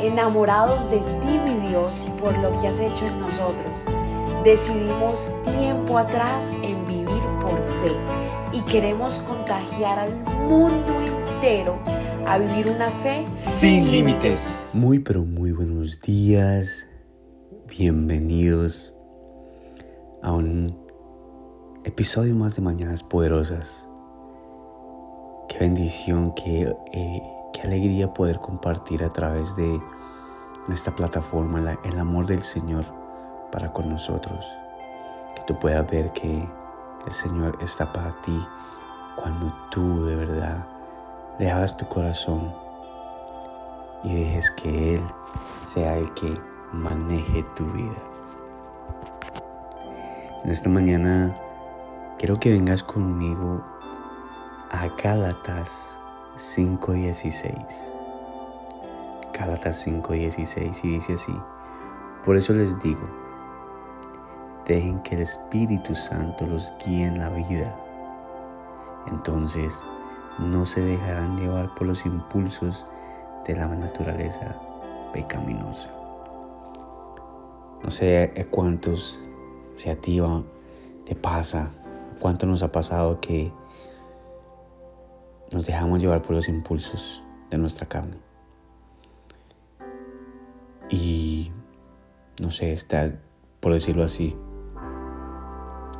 enamorados 0.00 0.90
de 0.90 0.98
ti, 0.98 1.38
mi 1.44 1.68
Dios, 1.68 2.06
por 2.20 2.36
lo 2.38 2.50
que 2.60 2.68
has 2.68 2.80
hecho 2.80 3.06
en 3.06 3.20
nosotros. 3.20 3.84
Decidimos 4.44 5.34
tiempo 5.42 5.98
atrás 5.98 6.56
en 6.62 6.86
vivir 6.86 7.22
por 7.40 7.56
fe 7.82 7.92
y 8.52 8.60
queremos 8.62 9.18
contagiar 9.20 9.98
al 9.98 10.14
mundo 10.48 10.92
entero 11.00 11.78
a 12.26 12.38
vivir 12.38 12.68
una 12.68 12.90
fe 12.90 13.26
sin 13.34 13.90
límites. 13.90 14.68
Muy 14.72 14.98
pero 14.98 15.24
muy 15.24 15.52
buenos 15.52 16.00
días. 16.00 16.86
Bienvenidos 17.68 18.94
a 20.22 20.32
un 20.32 20.76
episodio 21.84 22.34
más 22.34 22.56
de 22.56 22.62
Mañanas 22.62 23.02
Poderosas. 23.02 23.86
Qué 25.48 25.58
bendición, 25.60 26.34
qué, 26.34 26.72
eh, 26.92 27.22
qué 27.56 27.66
alegría 27.66 28.12
poder 28.12 28.38
compartir 28.40 29.02
a 29.02 29.10
través 29.10 29.56
de 29.56 29.80
esta 30.70 30.94
plataforma 30.94 31.78
el 31.84 31.98
amor 31.98 32.26
del 32.26 32.42
Señor 32.42 32.84
para 33.50 33.72
con 33.72 33.88
nosotros. 33.88 34.46
Que 35.34 35.42
tú 35.46 35.58
puedas 35.58 35.86
ver 35.90 36.12
que 36.12 36.46
el 37.06 37.12
Señor 37.12 37.56
está 37.62 37.90
para 37.92 38.12
ti 38.20 38.46
cuando 39.16 39.52
tú 39.70 40.04
de 40.04 40.16
verdad 40.16 40.66
le 41.38 41.50
abras 41.50 41.76
tu 41.76 41.86
corazón 41.88 42.54
y 44.04 44.14
dejes 44.14 44.50
que 44.50 44.96
Él 44.96 45.02
sea 45.66 45.96
el 45.96 46.12
que 46.12 46.38
maneje 46.72 47.42
tu 47.54 47.64
vida. 47.72 47.96
En 50.44 50.50
esta 50.50 50.68
mañana 50.68 51.34
quiero 52.18 52.38
que 52.38 52.50
vengas 52.50 52.82
conmigo 52.82 53.64
a 54.70 54.88
Gálatas 55.02 55.96
5.16. 56.36 57.92
Gálatas 59.32 59.86
5.16 59.86 60.84
y 60.84 60.88
dice 60.88 61.14
así, 61.14 61.34
por 62.24 62.36
eso 62.36 62.52
les 62.52 62.78
digo, 62.80 63.08
dejen 64.66 65.00
que 65.00 65.14
el 65.14 65.22
Espíritu 65.22 65.94
Santo 65.94 66.46
los 66.46 66.74
guíe 66.84 67.04
en 67.04 67.18
la 67.18 67.30
vida. 67.30 67.74
Entonces 69.06 69.82
no 70.38 70.66
se 70.66 70.82
dejarán 70.82 71.38
llevar 71.38 71.74
por 71.74 71.86
los 71.86 72.04
impulsos 72.04 72.86
de 73.46 73.56
la 73.56 73.68
naturaleza 73.68 74.56
pecaminosa. 75.12 75.90
No 77.82 77.90
sé 77.90 78.46
cuántos 78.50 79.20
se 79.74 79.90
activan, 79.90 80.44
te 81.04 81.14
pasa, 81.14 81.70
cuánto 82.20 82.46
nos 82.46 82.62
ha 82.62 82.72
pasado 82.72 83.20
que 83.20 83.52
nos 85.52 85.66
dejamos 85.66 86.00
llevar 86.00 86.22
por 86.22 86.36
los 86.36 86.48
impulsos 86.48 87.22
de 87.50 87.58
nuestra 87.58 87.86
carne. 87.86 88.16
Y 90.88 91.50
no 92.40 92.50
sé, 92.50 92.72
está, 92.72 93.12
por 93.60 93.72
decirlo 93.72 94.04
así, 94.04 94.36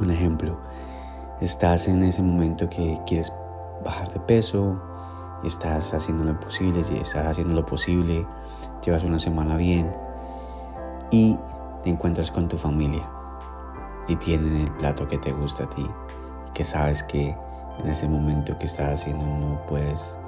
un 0.00 0.10
ejemplo, 0.10 0.58
estás 1.40 1.88
en 1.88 2.02
ese 2.02 2.22
momento 2.22 2.68
que 2.70 2.98
quieres 3.06 3.32
bajar 3.84 4.12
de 4.12 4.20
peso, 4.20 4.80
estás 5.44 5.92
haciendo 5.92 6.24
lo 6.24 6.38
posible, 6.38 6.80
estás 6.80 7.26
haciendo 7.26 7.54
lo 7.54 7.66
posible, 7.66 8.26
llevas 8.84 9.04
una 9.04 9.18
semana 9.18 9.56
bien 9.56 9.92
y 11.10 11.36
te 11.82 11.90
encuentras 11.90 12.30
con 12.30 12.48
tu 12.48 12.56
familia 12.56 13.08
y 14.08 14.16
tienen 14.16 14.56
el 14.56 14.70
plato 14.72 15.06
que 15.06 15.18
te 15.18 15.32
gusta 15.32 15.64
a 15.64 15.70
ti, 15.70 15.86
que 16.54 16.64
sabes 16.64 17.02
que 17.02 17.36
en 17.82 17.88
ese 17.90 18.08
momento 18.08 18.56
que 18.58 18.66
estás 18.66 19.00
haciendo 19.00 19.26
no 19.26 19.64
puedes 19.66 20.18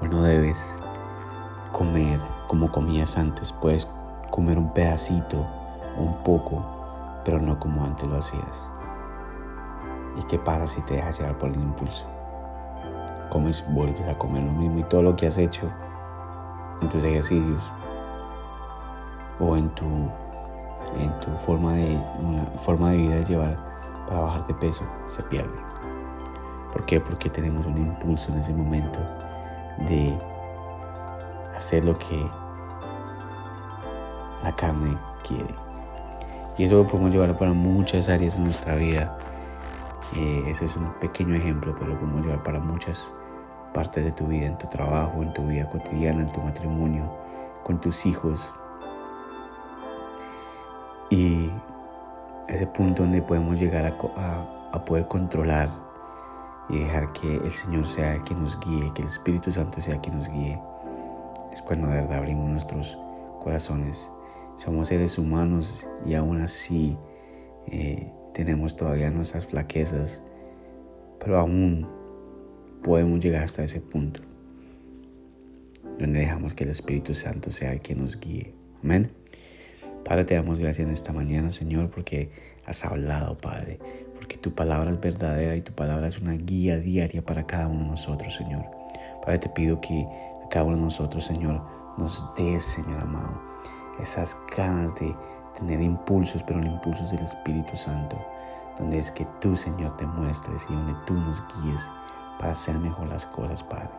o 0.00 0.06
no 0.06 0.22
debes 0.22 0.74
comer 1.72 2.20
como 2.48 2.70
comías 2.70 3.18
antes, 3.18 3.52
puedes 3.52 3.88
comer 4.30 4.58
un 4.58 4.72
pedacito, 4.72 5.46
un 5.98 6.14
poco, 6.22 6.64
pero 7.24 7.40
no 7.40 7.58
como 7.58 7.82
antes 7.84 8.08
lo 8.08 8.18
hacías. 8.18 8.70
¿Y 10.16 10.22
qué 10.24 10.38
pasa 10.38 10.66
si 10.66 10.80
te 10.82 10.94
dejas 10.94 11.18
llevar 11.18 11.36
por 11.38 11.50
el 11.50 11.60
impulso? 11.60 12.06
Comes, 13.30 13.64
vuelves 13.72 14.06
a 14.06 14.16
comer 14.16 14.44
lo 14.44 14.52
mismo 14.52 14.78
y 14.78 14.84
todo 14.84 15.02
lo 15.02 15.16
que 15.16 15.26
has 15.26 15.38
hecho 15.38 15.68
en 16.80 16.88
tus 16.88 17.02
ejercicios 17.04 17.72
o 19.40 19.56
en 19.56 19.68
tu, 19.70 19.84
en 20.98 21.20
tu 21.20 21.30
forma, 21.38 21.72
de, 21.72 21.98
forma 22.58 22.90
de 22.90 22.96
vida 22.96 23.16
de 23.16 23.24
llevar 23.24 24.04
para 24.06 24.20
bajar 24.20 24.46
de 24.46 24.54
peso 24.54 24.84
se 25.08 25.22
pierde. 25.24 25.58
¿Por 26.72 26.84
qué? 26.86 27.00
Porque 27.00 27.30
tenemos 27.30 27.66
un 27.66 27.78
impulso 27.78 28.32
en 28.32 28.38
ese 28.38 28.52
momento 28.52 29.00
de 29.88 30.18
hacer 31.54 31.84
lo 31.84 31.96
que 31.98 32.28
la 34.42 34.54
carne 34.56 34.96
quiere. 35.26 35.54
Y 36.58 36.64
eso 36.64 36.76
lo 36.76 36.86
podemos 36.86 37.12
llevar 37.12 37.36
para 37.36 37.52
muchas 37.52 38.08
áreas 38.08 38.36
de 38.36 38.42
nuestra 38.42 38.76
vida. 38.76 39.16
Eh, 40.16 40.44
ese 40.48 40.64
es 40.64 40.76
un 40.76 40.92
pequeño 41.00 41.34
ejemplo, 41.34 41.74
pero 41.78 41.92
lo 41.92 41.98
podemos 41.98 42.22
llevar 42.22 42.42
para 42.42 42.60
muchas 42.60 43.12
partes 43.74 44.04
de 44.04 44.12
tu 44.12 44.26
vida, 44.26 44.46
en 44.46 44.56
tu 44.56 44.66
trabajo, 44.68 45.22
en 45.22 45.32
tu 45.34 45.46
vida 45.46 45.68
cotidiana, 45.68 46.22
en 46.22 46.32
tu 46.32 46.40
matrimonio, 46.40 47.12
con 47.62 47.80
tus 47.80 48.06
hijos. 48.06 48.54
Y 51.10 51.50
ese 52.48 52.66
punto 52.66 53.02
donde 53.02 53.20
podemos 53.20 53.58
llegar 53.58 53.84
a, 53.84 54.70
a 54.72 54.84
poder 54.84 55.06
controlar 55.08 55.68
y 56.68 56.78
dejar 56.78 57.12
que 57.12 57.36
el 57.36 57.52
Señor 57.52 57.86
sea 57.86 58.14
el 58.14 58.24
que 58.24 58.34
nos 58.34 58.58
guíe, 58.60 58.92
que 58.94 59.02
el 59.02 59.08
Espíritu 59.08 59.50
Santo 59.50 59.80
sea 59.80 59.94
el 59.94 60.00
que 60.00 60.10
nos 60.10 60.28
guíe, 60.28 60.58
es 61.52 61.62
cuando 61.62 61.88
de 61.88 61.94
verdad 61.94 62.18
abrimos 62.18 62.48
nuestros 62.48 62.98
corazones 63.42 64.10
somos 64.56 64.88
seres 64.88 65.18
humanos 65.18 65.86
y 66.06 66.14
aún 66.14 66.40
así 66.40 66.96
eh, 67.66 68.10
tenemos 68.32 68.74
todavía 68.74 69.10
nuestras 69.10 69.46
flaquezas, 69.46 70.22
pero 71.20 71.38
aún 71.38 71.86
podemos 72.82 73.20
llegar 73.20 73.44
hasta 73.44 73.64
ese 73.64 73.80
punto 73.80 74.22
donde 75.98 76.20
dejamos 76.20 76.54
que 76.54 76.64
el 76.64 76.70
Espíritu 76.70 77.14
Santo 77.14 77.50
sea 77.50 77.72
el 77.72 77.80
que 77.80 77.94
nos 77.94 78.18
guíe. 78.18 78.54
Amén. 78.82 79.10
Padre, 80.04 80.24
te 80.24 80.34
damos 80.34 80.58
gracias 80.58 80.86
en 80.86 80.92
esta 80.92 81.12
mañana, 81.12 81.50
Señor, 81.52 81.90
porque 81.90 82.30
has 82.64 82.84
hablado, 82.84 83.36
Padre, 83.38 83.78
tu 84.46 84.54
palabra 84.54 84.92
es 84.92 85.00
verdadera 85.00 85.56
y 85.56 85.60
tu 85.60 85.72
palabra 85.72 86.06
es 86.06 86.20
una 86.20 86.34
guía 86.34 86.78
diaria 86.78 87.20
para 87.20 87.44
cada 87.44 87.66
uno 87.66 87.80
de 87.80 87.90
nosotros, 87.90 88.32
Señor. 88.32 88.64
Padre, 89.20 89.40
te 89.40 89.48
pido 89.48 89.80
que 89.80 90.06
a 90.44 90.48
cada 90.48 90.66
uno 90.66 90.76
de 90.76 90.82
nosotros, 90.82 91.24
Señor, 91.24 91.60
nos 91.98 92.32
des, 92.36 92.62
Señor 92.62 93.00
amado, 93.00 93.40
esas 94.00 94.36
ganas 94.56 94.94
de 94.94 95.12
tener 95.58 95.82
impulsos, 95.82 96.44
pero 96.44 96.60
los 96.60 96.68
impulsos 96.68 97.10
del 97.10 97.24
Espíritu 97.24 97.76
Santo, 97.76 98.16
donde 98.78 99.00
es 99.00 99.10
que 99.10 99.26
tú, 99.40 99.56
Señor, 99.56 99.96
te 99.96 100.06
muestres 100.06 100.64
y 100.70 100.74
donde 100.74 100.94
tú 101.08 101.14
nos 101.14 101.42
guíes 101.56 101.90
para 102.38 102.52
hacer 102.52 102.78
mejor 102.78 103.08
las 103.08 103.26
cosas, 103.26 103.64
Padre. 103.64 103.90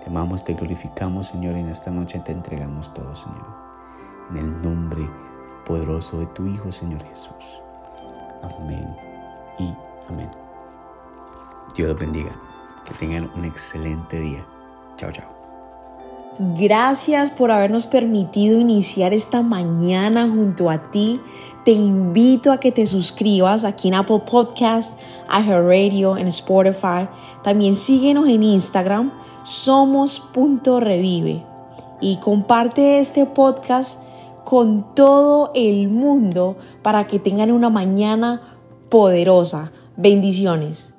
Te 0.00 0.10
amamos, 0.10 0.42
te 0.42 0.54
glorificamos, 0.54 1.28
Señor, 1.28 1.56
y 1.56 1.60
en 1.60 1.68
esta 1.68 1.92
noche 1.92 2.18
te 2.24 2.32
entregamos 2.32 2.92
todo, 2.94 3.14
Señor. 3.14 3.46
En 4.30 4.38
el 4.38 4.60
nombre 4.60 5.08
poderoso 5.64 6.18
de 6.18 6.26
tu 6.26 6.48
Hijo, 6.48 6.72
Señor 6.72 7.00
Jesús. 7.04 7.62
Amén 8.42 9.07
y 9.58 9.72
amén. 10.08 10.30
Dios 11.74 11.88
los 11.88 11.98
bendiga. 11.98 12.30
Que 12.84 12.94
tengan 12.94 13.30
un 13.36 13.44
excelente 13.44 14.18
día. 14.18 14.44
Chao, 14.96 15.12
chao. 15.12 15.38
Gracias 16.38 17.30
por 17.32 17.50
habernos 17.50 17.86
permitido 17.86 18.60
iniciar 18.60 19.12
esta 19.12 19.42
mañana 19.42 20.28
junto 20.28 20.70
a 20.70 20.92
ti. 20.92 21.20
Te 21.64 21.72
invito 21.72 22.52
a 22.52 22.60
que 22.60 22.70
te 22.70 22.86
suscribas 22.86 23.64
aquí 23.64 23.88
en 23.88 23.94
Apple 23.94 24.20
Podcast, 24.20 24.96
Radio, 25.28 26.16
en 26.16 26.28
Spotify. 26.28 27.08
También 27.42 27.74
síguenos 27.74 28.28
en 28.28 28.44
Instagram, 28.44 29.12
somos.revive. 29.42 31.44
Y 32.00 32.18
comparte 32.18 33.00
este 33.00 33.26
podcast 33.26 34.00
con 34.44 34.94
todo 34.94 35.50
el 35.54 35.88
mundo 35.88 36.56
para 36.82 37.08
que 37.08 37.18
tengan 37.18 37.50
una 37.50 37.68
mañana 37.68 38.57
poderosa. 38.88 39.72
Bendiciones. 39.96 40.94